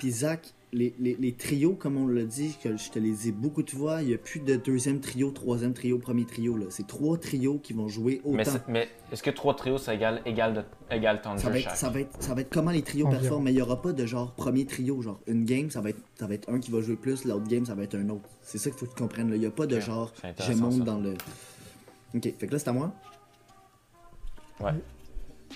puis, 0.00 0.10
Zach, 0.10 0.52
les, 0.72 0.94
les, 0.98 1.16
les 1.18 1.32
trios, 1.34 1.74
comme 1.74 1.96
on 1.96 2.08
l'a 2.08 2.24
dit, 2.24 2.56
que 2.62 2.76
je 2.76 2.90
te 2.90 2.98
les 2.98 3.28
ai 3.28 3.32
beaucoup 3.32 3.62
de 3.62 3.70
fois, 3.70 4.02
il 4.02 4.08
n'y 4.08 4.14
a 4.14 4.18
plus 4.18 4.40
de 4.40 4.56
deuxième 4.56 4.98
trio, 5.00 5.30
troisième 5.30 5.72
trio, 5.74 5.98
premier 5.98 6.24
trio. 6.24 6.56
là. 6.56 6.66
C'est 6.70 6.86
trois 6.88 7.16
trios 7.18 7.58
qui 7.58 7.72
vont 7.72 7.86
jouer 7.86 8.20
autant. 8.24 8.36
Mais, 8.36 8.44
c'est- 8.44 8.62
mais 8.68 8.88
est-ce 9.12 9.22
que 9.22 9.30
trois 9.30 9.54
trios, 9.54 9.78
ça 9.78 9.94
égale, 9.94 10.22
égale, 10.26 10.54
de, 10.54 10.64
égale 10.94 11.20
temps 11.20 11.34
de 11.34 11.38
Ça 11.40 11.46
jeu 11.46 11.52
va, 11.52 11.58
être, 11.58 11.64
chaque? 11.64 11.76
ça, 11.76 11.90
va 11.90 12.00
être, 12.00 12.22
ça 12.22 12.34
va 12.34 12.40
être 12.40 12.50
comment 12.52 12.70
les 12.72 12.82
trios 12.82 13.06
Environ. 13.06 13.20
performent, 13.20 13.44
mais 13.44 13.52
il 13.52 13.56
n'y 13.56 13.62
aura 13.62 13.80
pas 13.80 13.92
de 13.92 14.06
genre 14.06 14.32
premier 14.32 14.64
trio. 14.66 15.00
Genre, 15.02 15.20
une 15.28 15.44
game, 15.44 15.70
ça 15.70 15.80
va 15.80 15.90
être, 15.90 16.00
ça 16.18 16.26
va 16.26 16.34
être 16.34 16.48
un 16.48 16.58
qui 16.58 16.70
va 16.72 16.80
jouer 16.80 16.96
plus, 16.96 17.24
l'autre 17.24 17.46
game, 17.48 17.64
ça 17.66 17.74
va 17.76 17.84
être 17.84 17.94
un 17.96 18.08
autre. 18.08 18.28
C'est 18.42 18.58
ça 18.58 18.70
qu'il 18.70 18.78
faut 18.78 18.86
que 18.86 18.90
tu 18.94 18.96
comprennes. 19.02 19.30
là. 19.30 19.36
Il 19.36 19.40
n'y 19.40 19.46
a 19.46 19.50
pas 19.52 19.66
de 19.66 19.78
genre, 19.78 20.12
je 20.48 20.52
monte 20.54 20.78
ça. 20.78 20.84
dans 20.84 20.98
le. 20.98 21.14
Ok, 22.14 22.22
fait 22.38 22.46
que 22.46 22.52
là, 22.52 22.58
c'est 22.58 22.68
à 22.68 22.72
moi. 22.72 22.92
Ouais. 24.60 24.72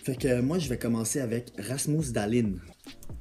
Fait 0.02 0.16
que 0.16 0.28
euh, 0.28 0.42
moi, 0.42 0.58
je 0.58 0.68
vais 0.68 0.78
commencer 0.78 1.20
avec 1.20 1.52
Rasmus 1.58 2.12
Dalin. 2.12 2.52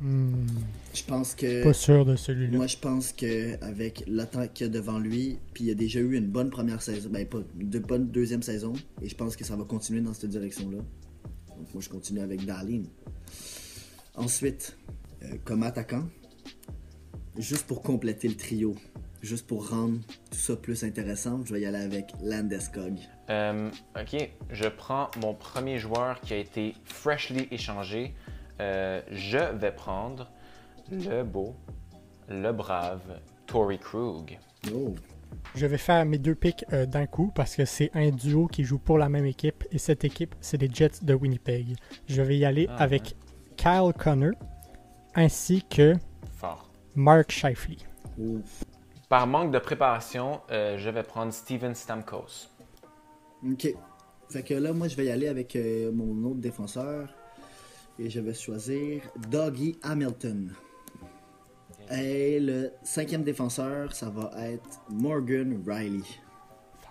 Hmm, 0.01 0.45
Je 0.93 1.03
pense 1.03 1.35
que. 1.35 1.63
pas 1.63 1.73
sûr 1.73 2.05
de 2.05 2.15
celui-là. 2.15 2.57
Moi, 2.57 2.67
je 2.67 2.77
pense 2.77 3.13
que 3.13 3.63
avec 3.63 4.03
l'attaque 4.07 4.53
qu'il 4.55 4.67
y 4.67 4.69
a 4.69 4.73
devant 4.73 4.99
lui, 4.99 5.37
puis 5.53 5.65
il 5.65 5.71
a 5.71 5.75
déjà 5.75 5.99
eu 5.99 6.15
une 6.17 6.27
bonne 6.27 6.49
première 6.49 6.81
saison, 6.81 7.09
ben 7.09 7.25
pas 7.25 7.39
une 7.59 7.69
bonne 7.69 8.07
deuxième 8.09 8.41
saison, 8.43 8.73
et 9.01 9.07
je 9.07 9.15
pense 9.15 9.35
que 9.35 9.45
ça 9.45 9.55
va 9.55 9.63
continuer 9.63 10.01
dans 10.01 10.13
cette 10.13 10.29
direction-là. 10.31 10.79
Donc 10.79 11.73
moi, 11.73 11.81
je 11.81 11.89
continue 11.89 12.19
avec 12.19 12.45
Darlene. 12.45 12.87
Ensuite, 14.15 14.77
euh, 15.23 15.35
comme 15.45 15.63
attaquant, 15.63 16.03
juste 17.37 17.65
pour 17.65 17.81
compléter 17.81 18.27
le 18.27 18.35
trio, 18.35 18.75
juste 19.23 19.47
pour 19.47 19.69
rendre 19.69 19.99
tout 20.29 20.37
ça 20.37 20.55
plus 20.55 20.83
intéressant, 20.83 21.39
je 21.45 21.53
vais 21.53 21.61
y 21.61 21.65
aller 21.65 21.81
avec 21.81 22.13
Landeskog. 22.21 22.97
Euh, 23.29 23.69
ok, 23.99 24.29
je 24.51 24.67
prends 24.67 25.09
mon 25.21 25.33
premier 25.33 25.79
joueur 25.79 26.19
qui 26.21 26.33
a 26.33 26.37
été 26.37 26.75
freshly 26.83 27.47
échangé. 27.49 28.13
Euh, 28.59 29.01
je 29.09 29.37
vais 29.55 29.71
prendre 29.71 30.29
le 30.91 31.23
beau, 31.23 31.55
le 32.29 32.51
brave 32.51 33.21
Tory 33.47 33.79
Krug. 33.79 34.37
Oh. 34.73 34.93
Je 35.55 35.65
vais 35.65 35.77
faire 35.77 36.05
mes 36.05 36.17
deux 36.17 36.35
picks 36.35 36.65
euh, 36.73 36.85
d'un 36.85 37.05
coup 37.05 37.31
parce 37.33 37.55
que 37.55 37.65
c'est 37.65 37.91
un 37.93 38.09
duo 38.11 38.47
qui 38.47 38.63
joue 38.63 38.77
pour 38.77 38.97
la 38.97 39.09
même 39.09 39.25
équipe 39.25 39.63
et 39.71 39.77
cette 39.77 40.03
équipe, 40.03 40.35
c'est 40.41 40.61
les 40.61 40.69
Jets 40.71 41.01
de 41.01 41.13
Winnipeg. 41.13 41.75
Je 42.07 42.21
vais 42.21 42.37
y 42.37 42.45
aller 42.45 42.67
Ah, 42.69 42.83
avec 42.83 43.15
Kyle 43.55 43.93
Connor 43.97 44.33
ainsi 45.15 45.63
que 45.69 45.95
Fort. 46.35 46.69
Mark 46.95 47.31
Shifley. 47.31 47.77
Oh. 48.19 48.41
Par 49.13 49.27
manque 49.27 49.51
de 49.51 49.59
préparation, 49.59 50.41
euh, 50.49 50.75
je 50.79 50.89
vais 50.89 51.03
prendre 51.03 51.31
Steven 51.31 51.75
Stamkos. 51.75 52.47
Ok. 53.47 53.67
Fait 54.27 54.41
que 54.41 54.55
là, 54.55 54.73
moi, 54.73 54.87
je 54.87 54.95
vais 54.95 55.05
y 55.05 55.11
aller 55.11 55.27
avec 55.27 55.55
euh, 55.55 55.91
mon 55.91 56.31
autre 56.31 56.39
défenseur. 56.39 57.09
Et 57.99 58.09
je 58.09 58.19
vais 58.19 58.33
choisir 58.33 59.03
Doggy 59.29 59.77
Hamilton. 59.83 60.51
Et 61.91 62.39
le 62.39 62.71
cinquième 62.81 63.21
défenseur, 63.21 63.93
ça 63.93 64.09
va 64.09 64.31
être 64.47 64.81
Morgan 64.89 65.63
Riley. 65.63 66.01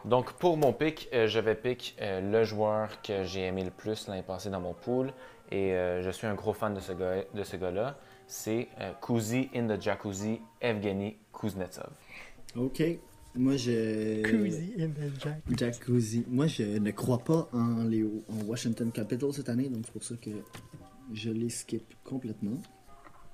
Donc 0.04 0.32
pour 0.34 0.56
mon 0.56 0.72
pick, 0.72 1.08
euh, 1.12 1.26
je 1.26 1.40
vais 1.40 1.56
pick 1.56 1.96
euh, 2.00 2.20
le 2.20 2.44
joueur 2.44 3.02
que 3.02 3.24
j'ai 3.24 3.46
aimé 3.46 3.64
le 3.64 3.72
plus 3.72 4.06
l'année 4.06 4.22
passée 4.22 4.48
dans 4.50 4.60
mon 4.60 4.74
pool. 4.74 5.12
Et 5.50 5.72
euh, 5.72 6.02
je 6.02 6.10
suis 6.10 6.28
un 6.28 6.34
gros 6.34 6.52
fan 6.52 6.72
de 6.72 6.78
ce 6.78 6.92
gars- 6.92 7.24
de 7.34 7.42
ce 7.42 7.56
gars-là. 7.56 7.96
C'est 8.26 8.68
euh, 8.80 8.92
Kuzi 9.00 9.50
in 9.54 9.66
the 9.68 9.80
Jacuzzi, 9.80 10.40
Evgeny 10.60 11.16
Kuznetsov. 11.32 11.90
Ok. 12.56 12.82
Moi, 13.34 13.56
je. 13.56 14.22
Cozy 14.22 14.74
in 14.78 14.88
the 14.90 15.20
Jack. 15.20 15.40
Jacuzzi. 15.56 16.24
Moi, 16.28 16.46
je 16.46 16.78
ne 16.78 16.90
crois 16.90 17.18
pas 17.18 17.48
en, 17.52 17.84
les, 17.84 18.04
en 18.04 18.44
Washington 18.46 18.90
Capitals 18.92 19.32
cette 19.32 19.48
année, 19.48 19.68
donc 19.68 19.82
c'est 19.86 19.92
pour 19.92 20.02
ça 20.04 20.14
que 20.16 20.30
je 21.12 21.30
les 21.30 21.48
skip 21.48 21.94
complètement. 22.04 22.58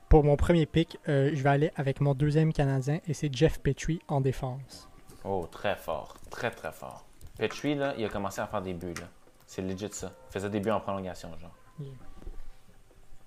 Pour 0.08 0.24
mon 0.24 0.36
premier 0.36 0.66
pick, 0.66 0.98
euh, 1.08 1.30
je 1.34 1.42
vais 1.42 1.50
aller 1.50 1.70
avec 1.76 2.00
mon 2.00 2.14
deuxième 2.14 2.52
Canadien 2.52 3.00
et 3.06 3.12
c'est 3.12 3.34
Jeff 3.34 3.60
Petrie 3.60 4.00
en 4.08 4.20
défense. 4.20 4.88
Oh, 5.24 5.46
très 5.50 5.76
fort. 5.76 6.16
Très, 6.30 6.50
très 6.50 6.72
fort. 6.72 7.06
Petrie, 7.36 7.74
là, 7.74 7.94
il 7.98 8.04
a 8.04 8.08
commencé 8.08 8.40
à 8.40 8.46
faire 8.46 8.62
des 8.62 8.72
buts. 8.72 8.94
là. 8.98 9.08
C'est 9.46 9.62
legit 9.62 9.88
ça. 9.90 10.12
Il 10.30 10.32
faisait 10.32 10.48
des 10.50 10.60
buts 10.60 10.70
en 10.70 10.80
prolongation, 10.80 11.28
genre. 11.38 11.54
Yeah. 11.80 11.90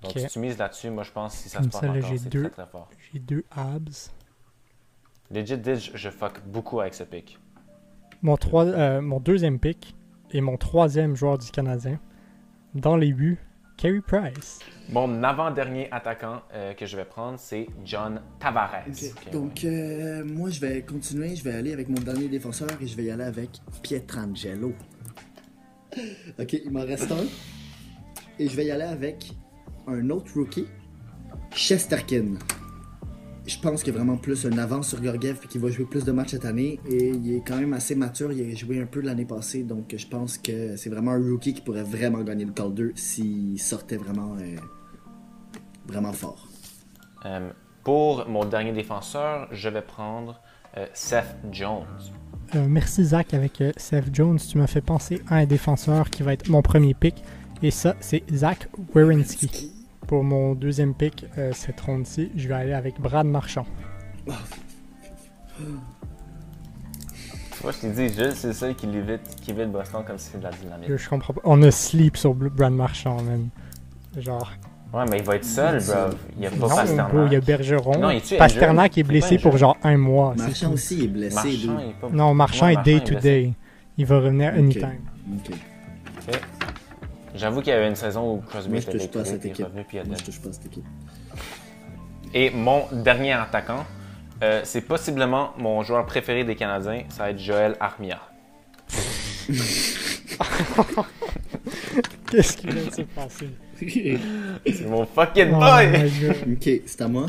Donc 0.02 0.14
si 0.18 0.28
tu 0.28 0.40
mises 0.40 0.58
là-dessus, 0.58 0.90
moi 0.90 1.04
je 1.04 1.12
pense 1.12 1.36
que 1.36 1.44
si 1.44 1.50
ça 1.50 1.60
Comme 1.60 1.68
se 1.68 1.72
passe 1.72 1.82
ça, 1.82 1.88
là, 1.88 1.94
encore, 1.98 2.10
j'ai 2.10 2.18
c'est 2.18 2.30
deux. 2.30 2.42
très 2.44 2.50
très 2.50 2.66
fort. 2.68 2.90
J'ai 3.14 3.20
deux 3.20 3.44
abs. 3.52 4.12
Legit, 5.30 5.58
dit, 5.58 5.76
je, 5.76 5.92
je 5.96 6.10
fuck 6.10 6.42
beaucoup 6.46 6.80
avec 6.82 6.94
ce 6.94 7.04
pick. 7.04 7.40
Mon, 8.22 8.36
trois, 8.38 8.66
euh, 8.66 9.02
mon 9.02 9.20
deuxième 9.20 9.60
pick 9.60 9.96
et 10.32 10.42
mon 10.42 10.58
troisième 10.58 11.16
joueur 11.16 11.38
du 11.38 11.50
Canadien. 11.52 12.00
Dans 12.74 12.96
les 12.96 13.14
buts, 13.14 13.40
Carey 13.78 14.02
Price. 14.06 14.60
Mon 14.90 15.24
avant-dernier 15.24 15.92
attaquant 15.92 16.42
euh, 16.54 16.74
que 16.74 16.86
je 16.86 16.96
vais 16.98 17.06
prendre, 17.06 17.40
c'est 17.40 17.68
John 17.84 18.22
Tavares. 18.40 18.84
Donc, 19.32 19.64
euh, 19.64 20.24
moi, 20.26 20.50
je 20.50 20.60
vais 20.60 20.82
continuer. 20.84 21.36
Je 21.36 21.44
vais 21.44 21.54
aller 21.54 21.74
avec 21.74 21.90
mon 21.90 22.00
dernier 22.00 22.28
défenseur 22.28 22.70
et 22.80 22.88
je 22.88 22.96
vais 22.96 23.06
y 23.06 23.12
aller 23.12 23.24
avec 23.24 23.50
Pietrangelo. 23.82 24.74
Ok, 26.40 26.54
il 26.54 26.72
m'en 26.72 26.86
reste 26.86 27.12
un. 27.12 27.26
Et 28.40 28.48
je 28.48 28.56
vais 28.56 28.66
y 28.66 28.72
aller 28.72 28.86
avec 28.86 29.34
un 29.92 30.10
autre 30.10 30.32
rookie, 30.36 30.66
Chesterkin. 31.52 32.36
Je 33.46 33.60
pense 33.60 33.84
qu'il 33.84 33.92
y 33.92 33.96
a 33.96 34.00
vraiment 34.00 34.18
plus 34.18 34.46
une 34.46 34.60
avance 34.60 34.90
sur 34.90 35.02
Gorgiev 35.02 35.40
et 35.44 35.48
qu'il 35.48 35.62
va 35.62 35.70
jouer 35.70 35.86
plus 35.86 36.06
de 36.06 36.12
matchs 36.12 36.32
cette 36.32 36.46
année. 36.46 36.80
Et 36.88 37.10
il 37.10 37.36
est 37.36 37.42
quand 37.46 37.58
même 37.58 37.74
assez 37.74 37.96
mature. 37.96 38.32
Il 38.32 38.52
a 38.52 38.56
joué 38.56 38.80
un 38.80 38.86
peu 38.86 39.02
l'année 39.02 39.26
passée. 39.26 39.64
Donc, 39.64 39.94
je 39.98 40.08
pense 40.08 40.38
que 40.38 40.76
c'est 40.78 40.90
vraiment 40.90 41.12
un 41.12 41.20
rookie 41.20 41.54
qui 41.54 41.62
pourrait 41.62 41.84
vraiment 41.84 42.22
gagner 42.22 42.46
le 42.46 42.52
Calder 42.52 42.92
s'il 42.96 43.60
sortait 43.60 43.98
vraiment, 43.98 44.36
euh, 44.40 44.58
vraiment 45.88 46.14
fort. 46.14 46.48
Euh, 47.26 47.50
pour 47.84 48.28
mon 48.30 48.46
dernier 48.46 48.74
défenseur, 48.74 49.48
je 49.52 49.70
vais 49.70 49.82
prendre 49.82 50.40
euh, 50.78 50.86
Seth 50.94 51.36
Jones. 51.52 51.86
Euh, 52.56 52.66
merci 52.70 53.06
Zach 53.06 53.34
avec 53.34 53.60
euh, 53.62 53.72
Seth 53.78 54.14
Jones. 54.14 54.38
Tu 54.38 54.58
m'as 54.58 54.68
fait 54.68 54.82
penser 54.82 55.22
à 55.28 55.38
un 55.38 55.46
défenseur 55.46 56.10
qui 56.10 56.22
va 56.24 56.34
être 56.34 56.50
mon 56.50 56.62
premier 56.62 56.94
pick. 56.94 57.24
Et 57.64 57.72
ça, 57.72 57.96
c'est 58.00 58.24
Zach 58.32 58.70
Werenski. 58.94 59.72
Pour 60.12 60.26
mon 60.26 60.56
deuxième 60.56 60.94
pick 60.94 61.26
euh, 61.38 61.54
cette 61.54 61.80
ronde-ci, 61.80 62.34
je 62.36 62.50
vais 62.50 62.54
aller 62.54 62.74
avec 62.74 63.00
Brad 63.00 63.26
Marchand. 63.26 63.66
Moi, 64.28 64.36
je 67.72 67.78
t'ai 67.78 67.90
dit, 67.92 68.14
Jules, 68.14 68.34
c'est 68.36 68.48
le 68.48 68.54
seul 68.54 68.76
qui 68.76 68.88
évite, 68.88 69.22
qui 69.42 69.52
évite 69.52 69.72
Boston 69.72 70.04
comme 70.06 70.18
si 70.18 70.26
c'était 70.26 70.40
de 70.40 70.44
la 70.44 70.50
dynamite. 70.52 70.90
Je, 70.90 70.98
je 70.98 71.08
comprends 71.08 71.32
pas. 71.34 71.40
On 71.46 71.62
a 71.64 71.72
sleep 71.72 72.18
sur 72.18 72.34
Brad 72.34 72.74
Marchand, 72.74 73.22
man. 73.22 73.48
Genre. 74.18 74.52
Ouais, 74.94 75.06
mais 75.10 75.20
il 75.20 75.24
va 75.24 75.38
être 75.38 75.46
seul, 75.46 75.82
bro. 75.82 75.96
Il 76.36 76.44
y 76.44 76.48
a 76.48 76.50
pas 76.50 76.58
non, 76.58 76.68
Pasternak. 76.76 77.14
bro, 77.14 77.26
il 77.28 77.32
y 77.32 77.36
a 77.38 77.40
Bergeron. 77.40 77.98
Non, 77.98 78.10
il 78.10 78.22
Pasternak 78.38 78.98
est 78.98 79.04
blessé 79.04 79.38
pour 79.38 79.56
genre 79.56 79.78
un 79.82 79.96
mois. 79.96 80.34
c'est 80.36 80.44
Marchand 80.44 80.74
aussi 80.74 81.06
est 81.06 81.08
blessé. 81.08 81.36
Marchand, 81.36 81.80
est 81.80 81.94
pas... 82.02 82.10
Non, 82.12 82.34
Marchand 82.34 82.66
Ouais, 82.66 82.74
est 82.74 82.84
day 82.84 82.96
Marchand 82.96 83.06
to 83.06 83.12
est 83.14 83.22
blessé. 83.22 83.42
day. 83.44 83.54
Il 83.98 84.06
va 84.08 84.18
revenir 84.18 84.54
anytime. 84.56 85.00
Ok. 85.38 85.52
Ok. 86.28 86.42
J'avoue 87.36 87.62
qu'il 87.62 87.72
y 87.72 87.76
avait 87.76 87.88
une 87.88 87.96
saison 87.96 88.36
où 88.36 88.42
Crosby 88.42 88.82
je 88.82 88.90
était 88.90 88.98
touche 88.98 89.08
pas 89.08 89.26
cette 89.26 89.46
équipe. 89.46 89.66
revenu, 89.66 89.84
puis 89.88 89.98
Moi, 90.06 90.16
je 90.20 90.24
touche 90.24 90.42
pas 90.42 90.52
cette 90.52 90.66
équipe. 90.66 90.86
Et 92.34 92.50
mon 92.50 92.86
dernier 92.92 93.34
attaquant, 93.34 93.86
euh, 94.44 94.62
c'est 94.64 94.82
possiblement 94.82 95.54
mon 95.58 95.84
joueur 95.84 96.06
préféré 96.06 96.44
des 96.44 96.56
Canadiens, 96.56 97.04
ça 97.10 97.24
va 97.24 97.32
être 97.32 97.40
Joël 97.40 97.76
Armia. 97.80 98.20
Qu'est-ce 102.32 102.58
qui 102.58 102.68
vient 102.68 102.86
de 102.86 102.92
se 102.94 103.02
passer? 103.02 103.50
C'est 104.66 104.86
mon 104.86 105.06
fucking 105.06 105.50
Oh 105.54 105.60
boy! 105.60 106.10
God. 106.22 106.36
ok, 106.54 106.70
c'est 106.86 107.02
à 107.02 107.08
moi. 107.08 107.26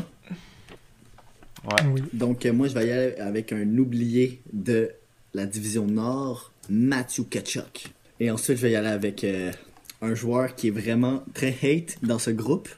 Ouais. 1.65 1.83
Oui. 1.91 2.03
Donc, 2.13 2.45
euh, 2.45 2.53
moi, 2.53 2.67
je 2.67 2.73
vais 2.73 2.87
y 2.87 2.91
aller 2.91 3.15
avec 3.15 3.51
un 3.51 3.77
oublié 3.77 4.41
de 4.51 4.91
la 5.33 5.45
division 5.45 5.87
Nord, 5.87 6.51
Matthew 6.69 7.27
Kachuk. 7.29 7.87
Et 8.19 8.29
ensuite, 8.29 8.57
je 8.57 8.61
vais 8.63 8.71
y 8.71 8.75
aller 8.75 8.89
avec 8.89 9.23
euh, 9.23 9.51
un 10.03 10.13
joueur 10.13 10.55
qui 10.55 10.67
est 10.67 10.71
vraiment 10.71 11.23
très 11.33 11.55
hate 11.63 11.97
dans 12.03 12.19
ce 12.19 12.29
groupe. 12.29 12.69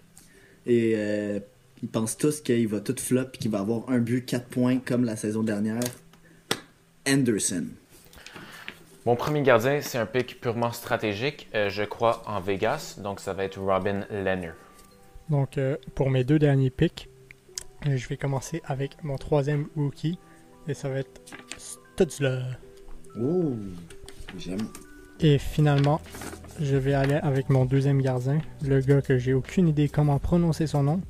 Et 0.65 0.94
euh, 0.96 1.39
ils 1.84 1.89
pensent 1.89 2.17
tous 2.17 2.41
qu'il 2.41 2.67
va 2.67 2.79
tout 2.79 2.96
flop 2.98 3.22
et 3.34 3.38
qu'il 3.38 3.51
va 3.51 3.60
avoir 3.60 3.89
un 3.89 4.00
but, 4.00 4.25
4 4.25 4.46
points 4.48 4.77
comme 4.77 5.03
la 5.03 5.15
saison 5.15 5.44
dernière. 5.44 5.82
Anderson. 7.08 7.65
Mon 9.05 9.15
premier 9.15 9.44
gardien, 9.44 9.82
c'est 9.82 10.00
un 10.00 10.08
pick 10.08 10.41
purement 10.41 10.72
stratégique. 10.72 11.48
Euh, 11.53 11.70
je 11.70 11.84
crois 11.84 12.24
en 12.25 12.39
Vegas, 12.39 12.98
donc 12.98 13.20
ça 13.20 13.34
va 13.34 13.44
être 13.44 13.60
Robin 13.60 14.03
Leonard. 14.10 14.55
Donc, 15.29 15.60
euh, 15.60 15.77
pour 15.94 16.10
mes 16.10 16.24
deux 16.24 16.39
derniers 16.39 16.72
picks, 16.72 17.08
euh, 17.86 17.98
je 17.98 18.08
vais 18.08 18.17
commencer 18.17 18.63
avec 18.65 19.03
mon 19.03 19.17
troisième 19.17 19.67
rookie. 19.75 20.17
Et 20.67 20.74
ça 20.74 20.89
va 20.89 21.00
être 21.00 21.22
Stutzler. 21.58 22.41
Oh, 23.22 23.55
j'aime. 24.39 24.67
Et 25.19 25.38
finalement, 25.38 26.01
je 26.62 26.75
vais 26.75 26.93
aller 26.93 27.15
avec 27.15 27.50
mon 27.50 27.65
deuxième 27.65 28.01
gardien, 28.01 28.39
le 28.63 28.79
gars 28.81 29.01
que 29.01 29.17
j'ai 29.17 29.34
aucune 29.34 29.67
idée 29.67 29.89
comment 29.89 30.19
prononcer 30.19 30.67
son 30.67 30.84
nom. 30.84 31.01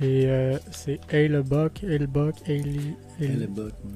Et 0.00 0.26
euh, 0.26 0.58
c'est 0.70 1.00
Buck, 1.44 1.84
Buck, 2.08 2.34
Ailey. 2.46 2.96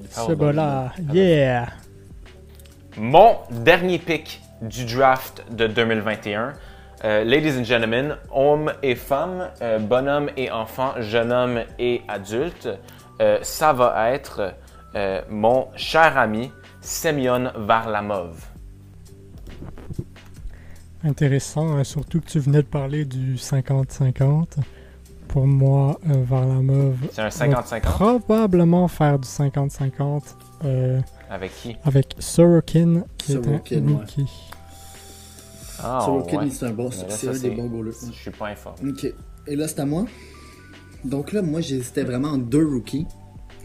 Ce 0.09 0.31
gars-là, 0.33 0.93
yeah! 1.13 1.67
Mon 2.97 3.37
dernier 3.51 3.99
pick 3.99 4.41
du 4.61 4.85
draft 4.85 5.43
de 5.51 5.67
2021. 5.67 6.53
Euh, 7.03 7.23
ladies 7.23 7.59
and 7.59 7.63
gentlemen, 7.63 8.17
hommes 8.31 8.73
et 8.81 8.95
femmes, 8.95 9.49
euh, 9.61 9.77
bonhommes 9.77 10.31
et 10.35 10.49
enfants, 10.49 10.93
jeunes 10.99 11.31
hommes 11.31 11.59
et 11.77 12.01
adultes, 12.07 12.69
euh, 13.21 13.37
ça 13.43 13.71
va 13.73 14.11
être 14.11 14.55
euh, 14.95 15.21
mon 15.29 15.67
cher 15.75 16.17
ami 16.17 16.51
Semyon 16.81 17.51
Varlamov. 17.55 18.56
Intéressant, 21.07 21.77
hein, 21.77 21.83
surtout 21.83 22.19
que 22.19 22.25
tu 22.27 22.39
venais 22.39 22.61
de 22.61 22.67
parler 22.67 23.05
du 23.05 23.35
50-50. 23.35 24.57
Pour 25.29 25.47
moi, 25.47 25.99
euh, 26.09 26.23
Varlamov 26.25 26.95
C'est 27.11 27.21
un 27.21 27.23
va 27.49 27.61
50-50 27.61 27.81
probablement 27.81 28.87
faire 28.87 29.17
du 29.19 29.27
50-50 29.27 30.21
euh, 30.65 30.99
avec 31.29 31.51
qui? 31.61 31.75
avec 31.83 32.15
Sorokin, 32.19 33.03
qui 33.17 33.33
Sorokin, 33.33 33.75
est 33.75 33.79
un 33.79 33.85
ouais. 33.87 33.93
rookie. 33.95 34.25
Ah, 35.79 36.01
Sorokin, 36.05 36.39
ouais. 36.43 36.49
c'est 36.49 36.65
un 36.65 36.71
bon, 36.71 36.89
Mais 36.89 36.95
là, 36.97 37.03
c'est 37.09 37.25
ça, 37.25 37.29
un 37.29 37.33
des 37.33 37.39
c'est- 37.39 37.49
bons 37.51 37.67
goalers. 37.67 37.91
Je 38.11 38.11
suis 38.19 38.31
pas 38.31 38.47
informé. 38.49 38.89
Ok. 38.91 39.13
Et 39.47 39.55
là, 39.55 39.67
c'est 39.67 39.79
à 39.79 39.85
moi. 39.85 40.05
Donc 41.05 41.31
là, 41.31 41.41
moi, 41.41 41.61
j'hésitais 41.61 42.03
vraiment 42.03 42.29
en 42.29 42.37
deux 42.37 42.65
rookies. 42.65 43.05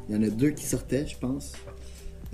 Il 0.08 0.14
y 0.14 0.18
en 0.18 0.22
a 0.22 0.30
deux 0.30 0.50
qui 0.50 0.64
sortaient, 0.66 1.06
je 1.06 1.16
pense. 1.18 1.52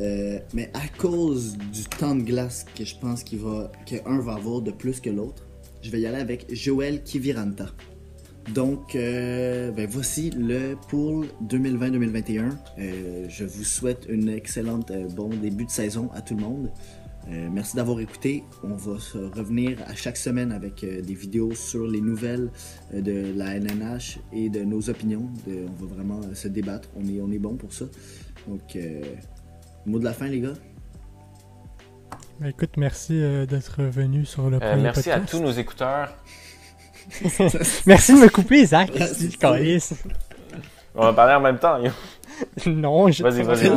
Euh, 0.00 0.38
mais 0.54 0.70
à 0.74 0.86
cause 0.96 1.56
du 1.72 1.84
temps 1.84 2.14
de 2.14 2.22
glace 2.22 2.64
que 2.76 2.84
je 2.84 2.96
pense 2.96 3.24
qu'il 3.24 3.40
va, 3.40 3.70
qu'un 3.84 4.20
va 4.20 4.34
avoir 4.34 4.60
de 4.60 4.70
plus 4.70 5.00
que 5.00 5.10
l'autre, 5.10 5.46
je 5.82 5.90
vais 5.90 6.00
y 6.00 6.06
aller 6.06 6.18
avec 6.18 6.46
Joël 6.54 7.02
Kiviranta. 7.02 7.66
Donc, 8.54 8.94
euh, 8.94 9.70
ben 9.72 9.86
voici 9.90 10.30
le 10.30 10.74
pool 10.88 11.26
2020-2021. 11.48 12.56
Euh, 12.78 13.26
je 13.28 13.44
vous 13.44 13.64
souhaite 13.64 14.06
une 14.08 14.28
excellente 14.30 14.90
bon 15.14 15.28
début 15.28 15.66
de 15.66 15.70
saison 15.70 16.08
à 16.14 16.22
tout 16.22 16.34
le 16.34 16.42
monde. 16.42 16.70
Merci 17.52 17.76
d'avoir 17.76 18.00
écouté. 18.00 18.42
On 18.64 18.72
va 18.72 18.98
se 18.98 19.18
revenir 19.18 19.76
à 19.86 19.94
chaque 19.94 20.16
semaine 20.16 20.50
avec 20.50 20.80
des 20.80 21.12
vidéos 21.12 21.54
sur 21.54 21.86
les 21.86 22.00
nouvelles 22.00 22.50
de 22.90 23.34
la 23.36 23.60
NNH 23.60 24.18
et 24.32 24.48
de 24.48 24.64
nos 24.64 24.88
opinions. 24.88 25.28
On 25.46 25.84
va 25.84 25.94
vraiment 25.94 26.20
se 26.32 26.48
débattre. 26.48 26.88
On 26.96 27.06
est, 27.06 27.20
on 27.20 27.30
est 27.30 27.38
bon 27.38 27.56
pour 27.56 27.74
ça. 27.74 27.84
Donc, 28.46 28.78
mot 29.86 29.98
de 29.98 30.04
la 30.04 30.12
fin, 30.12 30.26
les 30.26 30.40
gars? 30.40 30.52
Ben, 32.40 32.48
écoute, 32.48 32.76
merci 32.76 33.14
euh, 33.20 33.46
d'être 33.46 33.82
venu 33.82 34.24
sur 34.24 34.48
le 34.48 34.56
Euh, 34.56 34.60
premier 34.60 34.82
merci 34.82 35.10
à 35.10 35.20
tous 35.20 35.40
nos 35.40 35.50
écouteurs. 35.52 36.12
Merci 37.86 38.12
de 38.14 38.18
me 38.20 38.28
couper, 38.28 38.66
Zach. 38.66 38.90
On 40.94 41.04
va 41.04 41.12
parler 41.14 41.34
en 41.34 41.40
même 41.40 41.58
temps. 41.58 41.78
yo. 41.82 41.90
non, 42.70 43.10
je 43.10 43.22
Vas-y, 43.22 43.42
vas-y. 43.42 43.70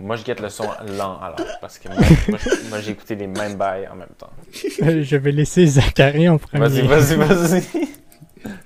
Moi, 0.00 0.16
je 0.16 0.24
guette 0.24 0.40
le 0.40 0.48
son 0.50 0.64
lent 0.98 1.18
alors, 1.20 1.38
parce 1.60 1.78
que 1.78 1.88
moi, 1.88 1.98
moi, 2.28 2.38
je- 2.42 2.68
moi, 2.68 2.80
j'ai 2.80 2.90
écouté 2.90 3.14
les 3.14 3.28
mêmes 3.28 3.54
bails 3.56 3.86
en 3.88 3.94
même 3.94 4.08
temps. 4.18 4.30
Euh, 4.82 5.02
Je 5.04 5.16
vais 5.16 5.30
laisser 5.32 5.66
Zachary 5.66 6.28
en 6.28 6.36
premier. 6.36 6.68
Vas-y, 6.68 6.82
vas-y, 6.86 7.16
vas-y. 7.16 7.62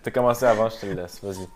T'as 0.03 0.11
commencé 0.11 0.47
avant, 0.47 0.71
je 0.71 0.77
te 0.81 0.87
le 0.87 0.95
laisse. 0.95 1.21
Vas-y. 1.23 1.47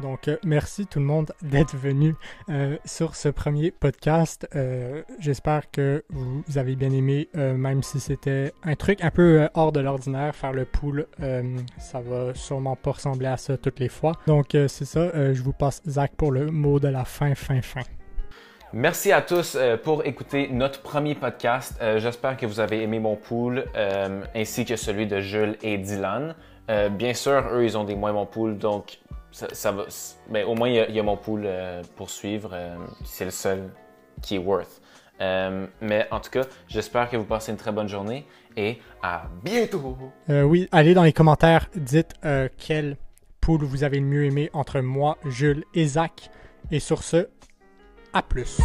Donc, 0.00 0.28
euh, 0.28 0.36
merci 0.44 0.86
tout 0.86 0.98
le 0.98 1.04
monde 1.04 1.32
d'être 1.42 1.76
venu 1.76 2.14
euh, 2.50 2.76
sur 2.84 3.14
ce 3.16 3.28
premier 3.28 3.70
podcast. 3.70 4.46
Euh, 4.54 5.02
J'espère 5.20 5.70
que 5.70 6.04
vous 6.10 6.42
avez 6.56 6.76
bien 6.76 6.90
aimé, 6.90 7.28
même 7.34 7.82
si 7.82 8.00
c'était 8.00 8.52
un 8.62 8.74
truc 8.74 9.02
un 9.02 9.10
peu 9.10 9.48
hors 9.54 9.72
de 9.72 9.80
l'ordinaire, 9.80 10.34
faire 10.34 10.52
le 10.52 10.64
pool. 10.64 11.06
ça 11.78 12.00
va 12.00 12.34
sûrement 12.34 12.76
pas 12.76 12.92
ressembler 12.92 13.26
à 13.26 13.36
ça 13.36 13.56
toutes 13.56 13.80
les 13.80 13.88
fois. 13.88 14.12
Donc, 14.26 14.48
c'est 14.52 14.84
ça. 14.84 15.32
je 15.32 15.42
vous 15.42 15.52
passe 15.52 15.82
Zach 15.86 16.12
pour 16.16 16.32
le 16.32 16.46
mot 16.46 16.78
de 16.78 16.88
la 16.88 17.04
fin, 17.04 17.34
fin, 17.34 17.62
fin. 17.62 17.82
Merci 18.72 19.12
à 19.12 19.22
tous 19.22 19.56
pour 19.82 20.04
écouter 20.04 20.48
notre 20.50 20.82
premier 20.82 21.14
podcast. 21.14 21.78
J'espère 21.96 22.36
que 22.36 22.46
vous 22.46 22.60
avez 22.60 22.82
aimé 22.82 22.98
mon 22.98 23.16
pool, 23.16 23.64
ainsi 24.34 24.64
que 24.64 24.76
celui 24.76 25.06
de 25.06 25.20
Jules 25.20 25.56
et 25.62 25.78
Dylan. 25.78 26.34
Bien 26.90 27.14
sûr, 27.14 27.44
eux, 27.52 27.64
ils 27.64 27.76
ont 27.76 27.84
des 27.84 27.96
moins 27.96 28.12
bons 28.12 28.26
pools, 28.26 28.58
donc 28.58 28.98
Mais 30.30 30.44
au 30.44 30.54
moins, 30.54 30.68
il 30.68 30.94
y 30.94 31.00
a, 31.00 31.02
mon 31.02 31.16
pool 31.16 31.42
euh, 31.44 31.82
pour 31.96 32.10
suivre. 32.10 32.50
euh, 32.52 32.76
C'est 33.04 33.24
le 33.24 33.30
seul 33.30 33.70
qui 34.22 34.36
est 34.36 34.38
worth. 34.38 34.80
Euh, 35.20 35.66
mais 35.80 36.06
en 36.10 36.20
tout 36.20 36.30
cas, 36.30 36.42
j'espère 36.68 37.08
que 37.08 37.16
vous 37.16 37.24
passez 37.24 37.50
une 37.50 37.58
très 37.58 37.72
bonne 37.72 37.88
journée 37.88 38.26
et 38.56 38.78
à 39.02 39.24
bientôt! 39.42 39.96
Oui, 40.28 40.68
allez 40.72 40.94
dans 40.94 41.02
les 41.02 41.12
commentaires, 41.12 41.68
dites 41.74 42.14
quel 42.58 42.96
pool 43.40 43.64
vous 43.64 43.84
avez 43.84 44.00
le 44.00 44.06
mieux 44.06 44.24
aimé 44.24 44.50
entre 44.52 44.80
moi, 44.80 45.16
Jules 45.24 45.64
et 45.74 45.86
Zach. 45.86 46.30
Et 46.70 46.80
sur 46.80 47.02
ce, 47.02 47.28
à 48.12 48.22
plus. 48.22 48.58